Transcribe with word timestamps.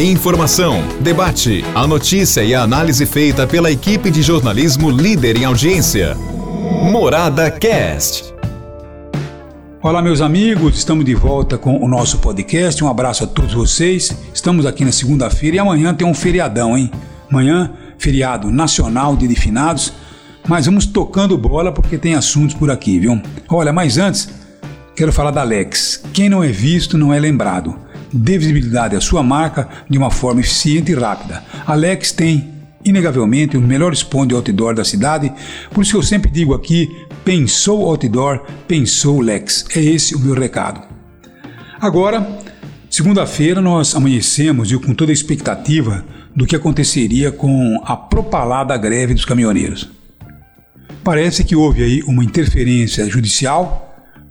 Informação, 0.00 0.82
debate, 1.02 1.62
a 1.74 1.86
notícia 1.86 2.42
e 2.42 2.54
a 2.54 2.62
análise 2.62 3.04
feita 3.04 3.46
pela 3.46 3.70
equipe 3.70 4.10
de 4.10 4.22
jornalismo 4.22 4.90
líder 4.90 5.36
em 5.36 5.44
audiência. 5.44 6.16
Morada 6.90 7.50
Cast. 7.50 8.34
Olá, 9.82 10.00
meus 10.00 10.22
amigos, 10.22 10.78
estamos 10.78 11.04
de 11.04 11.14
volta 11.14 11.58
com 11.58 11.76
o 11.84 11.86
nosso 11.86 12.16
podcast. 12.16 12.82
Um 12.82 12.88
abraço 12.88 13.24
a 13.24 13.26
todos 13.26 13.52
vocês. 13.52 14.16
Estamos 14.32 14.64
aqui 14.64 14.86
na 14.86 14.92
segunda-feira 14.92 15.56
e 15.56 15.58
amanhã 15.58 15.92
tem 15.92 16.06
um 16.06 16.14
feriadão, 16.14 16.78
hein? 16.78 16.90
Amanhã, 17.30 17.70
feriado 17.98 18.50
nacional 18.50 19.14
de 19.14 19.28
finados. 19.34 19.92
Mas 20.48 20.64
vamos 20.64 20.86
tocando 20.86 21.36
bola 21.36 21.72
porque 21.72 21.98
tem 21.98 22.14
assuntos 22.14 22.54
por 22.54 22.70
aqui, 22.70 22.98
viu? 22.98 23.20
Olha, 23.50 23.70
mas 23.70 23.98
antes, 23.98 24.30
quero 24.96 25.12
falar 25.12 25.30
da 25.30 25.42
Alex. 25.42 26.02
Quem 26.14 26.30
não 26.30 26.42
é 26.42 26.48
visto 26.48 26.96
não 26.96 27.12
é 27.12 27.20
lembrado 27.20 27.89
dê 28.12 28.38
visibilidade 28.38 28.96
à 28.96 29.00
sua 29.00 29.22
marca 29.22 29.68
de 29.88 29.98
uma 29.98 30.10
forma 30.10 30.40
eficiente 30.40 30.92
e 30.92 30.94
rápida. 30.94 31.42
A 31.66 31.74
Lex 31.74 32.12
tem, 32.12 32.48
inegavelmente, 32.84 33.56
os 33.56 33.62
melhores 33.62 34.02
pontos 34.02 34.28
de 34.28 34.34
outdoor 34.34 34.74
da 34.74 34.84
cidade, 34.84 35.32
por 35.70 35.82
isso 35.82 35.96
eu 35.96 36.02
sempre 36.02 36.30
digo 36.30 36.54
aqui: 36.54 36.88
pensou 37.24 37.86
outdoor, 37.86 38.42
pensou 38.66 39.20
Lex. 39.20 39.66
É 39.74 39.80
esse 39.80 40.14
o 40.14 40.20
meu 40.20 40.34
recado. 40.34 40.80
Agora, 41.80 42.26
segunda-feira, 42.88 43.60
nós 43.60 43.94
amanhecemos 43.94 44.72
com 44.72 44.94
toda 44.94 45.12
a 45.12 45.14
expectativa 45.14 46.04
do 46.34 46.46
que 46.46 46.54
aconteceria 46.54 47.32
com 47.32 47.80
a 47.84 47.96
propalada 47.96 48.76
greve 48.76 49.14
dos 49.14 49.24
caminhoneiros. 49.24 49.90
Parece 51.02 51.42
que 51.42 51.56
houve 51.56 51.82
aí 51.82 52.02
uma 52.02 52.22
interferência 52.22 53.08
judicial 53.08 53.89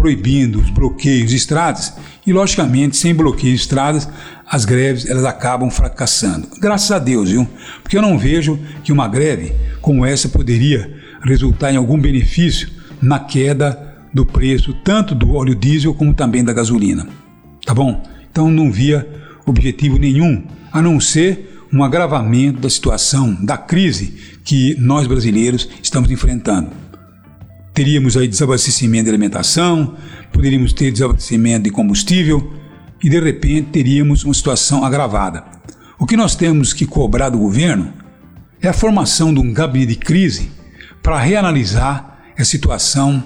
proibindo 0.00 0.58
os 0.58 0.70
bloqueios 0.70 1.28
de 1.28 1.36
estradas 1.36 1.92
e, 2.26 2.32
logicamente, 2.32 2.96
sem 2.96 3.14
bloqueio 3.14 3.54
de 3.54 3.60
estradas, 3.60 4.08
as 4.46 4.64
greves 4.64 5.04
elas 5.04 5.26
acabam 5.26 5.70
fracassando. 5.70 6.48
Graças 6.58 6.90
a 6.90 6.98
Deus, 6.98 7.30
viu? 7.30 7.46
Porque 7.82 7.98
eu 7.98 8.02
não 8.02 8.18
vejo 8.18 8.58
que 8.82 8.92
uma 8.92 9.06
greve 9.06 9.52
como 9.82 10.06
essa 10.06 10.26
poderia 10.30 10.90
resultar 11.22 11.70
em 11.70 11.76
algum 11.76 12.00
benefício 12.00 12.70
na 13.00 13.18
queda 13.18 13.94
do 14.12 14.24
preço 14.24 14.72
tanto 14.82 15.14
do 15.14 15.34
óleo 15.34 15.54
diesel 15.54 15.92
como 15.92 16.14
também 16.14 16.42
da 16.42 16.54
gasolina. 16.54 17.06
Tá 17.66 17.74
bom? 17.74 18.02
Então 18.30 18.50
não 18.50 18.72
via 18.72 19.06
objetivo 19.44 19.98
nenhum 19.98 20.44
a 20.72 20.80
não 20.80 20.98
ser 20.98 21.66
um 21.70 21.84
agravamento 21.84 22.60
da 22.60 22.70
situação, 22.70 23.36
da 23.44 23.58
crise 23.58 24.14
que 24.42 24.74
nós 24.80 25.06
brasileiros 25.06 25.68
estamos 25.82 26.10
enfrentando 26.10 26.70
teríamos 27.74 28.16
aí 28.16 28.28
desabastecimento 28.28 29.04
de 29.04 29.10
alimentação, 29.10 29.96
poderíamos 30.32 30.72
ter 30.72 30.90
desabastecimento 30.90 31.64
de 31.64 31.70
combustível 31.70 32.52
e 33.02 33.08
de 33.08 33.18
repente 33.18 33.70
teríamos 33.70 34.24
uma 34.24 34.34
situação 34.34 34.84
agravada. 34.84 35.44
O 35.98 36.06
que 36.06 36.16
nós 36.16 36.34
temos 36.34 36.72
que 36.72 36.86
cobrar 36.86 37.30
do 37.30 37.38
governo 37.38 37.92
é 38.60 38.68
a 38.68 38.72
formação 38.72 39.32
de 39.32 39.40
um 39.40 39.52
gabinete 39.52 39.90
de 39.90 39.96
crise 39.96 40.50
para 41.02 41.18
reanalisar 41.18 42.18
a 42.38 42.44
situação 42.44 43.22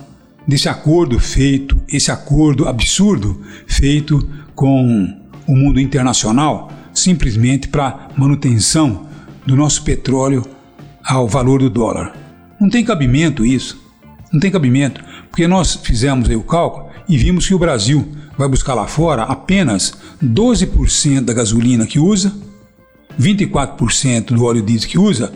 desse 0.47 0.69
acordo 0.69 1.19
feito, 1.19 1.81
esse 1.89 2.11
acordo 2.11 2.69
absurdo 2.69 3.41
feito 3.67 4.29
com 4.55 5.21
o 5.47 5.57
mundo 5.57 5.81
internacional, 5.81 6.71
simplesmente 6.93 7.69
para 7.69 8.09
manutenção 8.17 9.07
do 9.47 9.57
nosso 9.57 9.83
petróleo 9.83 10.45
ao 11.05 11.29
valor 11.29 11.61
do 11.61 11.71
dólar. 11.71 12.15
Não 12.61 12.69
tem 12.69 12.85
cabimento 12.85 13.45
isso. 13.45 13.83
Não 14.35 14.41
tem 14.41 14.51
cabimento, 14.51 15.01
porque 15.31 15.47
nós 15.47 15.77
fizemos 15.77 16.29
o 16.29 16.43
cálculo 16.43 16.89
e 17.09 17.17
vimos 17.17 17.47
que 17.47 17.55
o 17.55 17.59
Brasil 17.59 18.05
vai 18.37 18.49
buscar 18.49 18.75
lá 18.75 18.85
fora 18.85 19.23
apenas 19.23 19.95
12% 20.21 21.21
da 21.21 21.33
gasolina 21.33 21.87
que 21.87 22.01
usa, 22.01 22.35
24% 23.17 24.35
do 24.35 24.45
óleo 24.45 24.61
diesel 24.61 24.91
que 24.91 24.99
usa, 24.99 25.33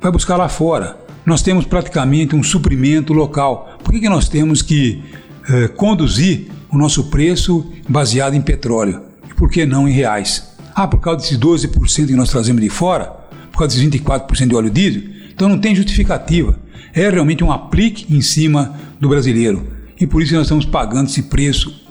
vai 0.00 0.10
buscar 0.10 0.38
lá 0.38 0.48
fora. 0.48 0.96
Nós 1.26 1.42
temos 1.42 1.66
praticamente 1.66 2.34
um 2.34 2.42
suprimento 2.42 3.12
local. 3.12 3.76
Por 3.84 3.92
que, 3.92 4.00
que 4.00 4.08
nós 4.08 4.26
temos 4.26 4.62
que 4.62 5.02
eh, 5.46 5.68
conduzir 5.68 6.50
o 6.70 6.78
nosso 6.78 7.10
preço 7.10 7.70
baseado 7.86 8.32
em 8.32 8.40
petróleo? 8.40 9.02
E 9.30 9.34
por 9.34 9.50
que 9.50 9.66
não 9.66 9.86
em 9.86 9.92
reais? 9.92 10.48
Ah, 10.74 10.88
por 10.88 10.98
causa 11.00 11.20
desses 11.20 11.38
12% 11.38 12.06
que 12.06 12.16
nós 12.16 12.30
trazemos 12.30 12.62
de 12.62 12.70
fora? 12.70 13.04
Por 13.52 13.58
causa 13.58 13.76
desses 13.76 14.00
24% 14.00 14.48
de 14.48 14.54
óleo 14.54 14.70
diesel? 14.70 15.02
Então 15.30 15.46
não 15.46 15.58
tem 15.58 15.74
justificativa 15.74 16.63
é 16.92 17.08
realmente 17.10 17.42
um 17.42 17.52
aplique 17.52 18.14
em 18.14 18.20
cima 18.20 18.74
do 19.00 19.08
brasileiro. 19.08 19.66
E 20.00 20.06
por 20.06 20.22
isso 20.22 20.34
nós 20.34 20.44
estamos 20.44 20.64
pagando 20.64 21.08
esse 21.08 21.22
preço 21.24 21.82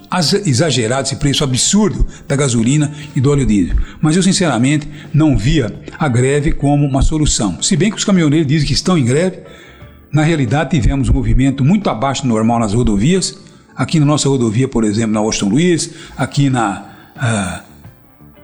exagerado, 0.44 1.08
esse 1.08 1.16
preço 1.16 1.42
absurdo 1.42 2.06
da 2.28 2.36
gasolina 2.36 2.92
e 3.16 3.20
do 3.20 3.30
óleo 3.30 3.46
diesel. 3.46 3.76
Mas 4.00 4.16
eu, 4.16 4.22
sinceramente, 4.22 4.88
não 5.12 5.36
via 5.36 5.74
a 5.98 6.08
greve 6.08 6.52
como 6.52 6.86
uma 6.86 7.02
solução. 7.02 7.60
Se 7.60 7.76
bem 7.76 7.90
que 7.90 7.96
os 7.96 8.04
caminhoneiros 8.04 8.46
dizem 8.46 8.66
que 8.66 8.74
estão 8.74 8.96
em 8.96 9.04
greve, 9.04 9.38
na 10.12 10.22
realidade 10.22 10.70
tivemos 10.70 11.08
um 11.08 11.12
movimento 11.12 11.64
muito 11.64 11.90
abaixo 11.90 12.22
do 12.22 12.28
normal 12.28 12.60
nas 12.60 12.72
rodovias. 12.72 13.36
Aqui 13.76 13.98
na 13.98 14.06
nossa 14.06 14.28
rodovia, 14.28 14.68
por 14.68 14.84
exemplo, 14.84 15.12
na 15.12 15.20
Washington 15.20 15.48
Luiz, 15.48 15.90
aqui 16.16 16.48
na, 16.48 16.84
uh, 17.16 17.62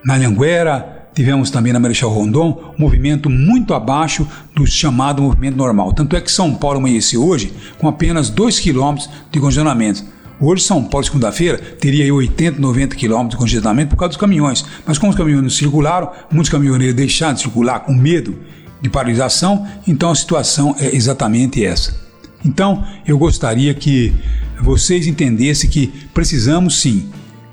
na 0.04 0.14
Anhanguera, 0.14 1.00
tivemos 1.20 1.50
também 1.50 1.70
na 1.70 1.78
Marechal 1.78 2.08
Rondon 2.08 2.72
um 2.78 2.81
movimento 2.81 3.28
muito 3.28 3.75
abaixo 3.75 4.26
do 4.54 4.66
chamado 4.66 5.20
movimento 5.20 5.54
normal. 5.54 5.92
Tanto 5.92 6.16
é 6.16 6.20
que 6.20 6.32
São 6.32 6.54
Paulo 6.54 6.78
amanheceu 6.78 7.22
hoje 7.22 7.53
com 7.78 7.86
apenas 7.86 8.31
2 8.31 8.58
km 8.58 8.97
de 9.31 9.38
congestionamento. 9.38 10.03
Hoje, 10.41 10.62
São 10.62 10.82
Paulo, 10.82 11.04
segunda-feira, 11.04 11.58
teria 11.58 12.14
80, 12.14 12.58
90 12.58 12.97
km 12.97 13.28
de 13.28 13.36
congestionamento 13.36 13.91
por 13.91 13.97
causa 13.97 14.12
dos 14.12 14.16
caminhões. 14.16 14.64
Mas 14.86 14.97
como 14.97 15.10
os 15.10 15.19
caminhões 15.19 15.54
circularam, 15.54 16.10
muitos 16.32 16.48
caminhoneiros 16.48 16.97
deixaram 16.97 17.34
de 17.34 17.42
circular 17.42 17.81
com 17.81 17.92
medo 17.92 18.38
de 18.81 18.88
paralisação, 18.88 19.69
então 19.87 20.10
a 20.10 20.14
situação 20.14 20.75
é 20.81 20.97
exatamente 20.97 21.62
essa. 21.62 21.94
Então, 22.42 22.82
eu 23.06 23.19
gostaria 23.19 23.75
que 23.75 24.14
vocês 24.58 25.06
entendessem 25.06 25.69
que 25.69 25.88
precisamos 26.14 26.81
sim 26.81 27.10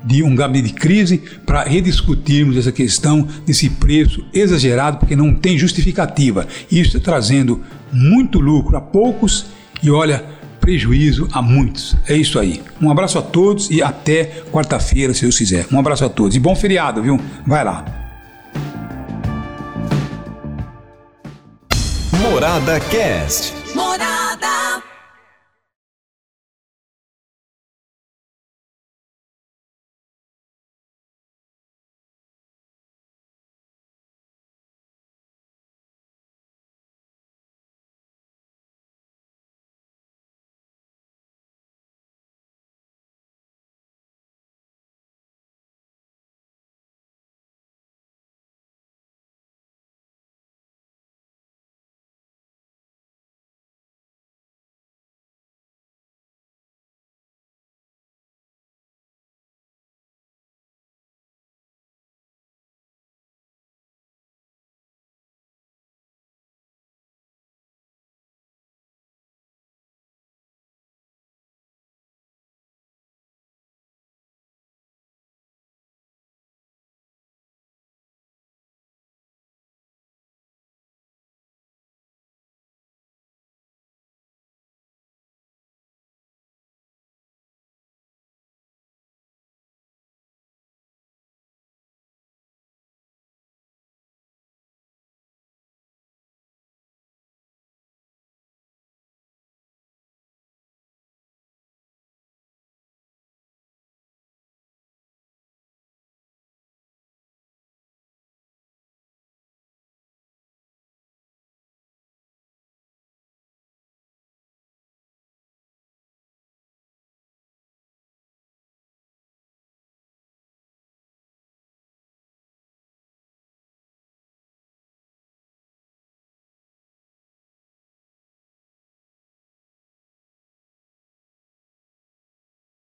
de 0.08 0.22
um 0.22 0.34
gabinete 0.34 0.72
de 0.72 0.80
crise 0.80 1.18
para 1.44 1.64
rediscutirmos 1.64 2.56
essa 2.56 2.72
questão 2.72 3.28
desse 3.44 3.68
preço 3.68 4.24
exagerado, 4.32 4.96
porque 4.96 5.14
não 5.14 5.34
tem 5.34 5.58
justificativa. 5.58 6.48
Isso 6.70 6.96
está 6.96 7.12
trazendo 7.12 7.62
muito 7.92 8.40
lucro 8.40 8.74
a 8.78 8.80
poucos 8.80 9.46
e, 9.82 9.90
olha, 9.90 10.24
prejuízo 10.60 11.28
a 11.30 11.42
muitos. 11.42 11.94
É 12.08 12.16
isso 12.16 12.38
aí. 12.38 12.62
Um 12.80 12.90
abraço 12.90 13.18
a 13.18 13.22
todos 13.22 13.70
e 13.70 13.82
até 13.82 14.42
quarta-feira, 14.50 15.12
se 15.12 15.22
Deus 15.22 15.36
quiser. 15.36 15.66
Um 15.70 15.78
abraço 15.78 16.06
a 16.06 16.08
todos 16.08 16.34
e 16.34 16.40
bom 16.40 16.56
feriado, 16.56 17.02
viu? 17.02 17.20
Vai 17.46 17.62
lá. 17.62 17.84
Morada 22.22 22.80
Cast. 22.80 23.52
Morada. 23.74 24.57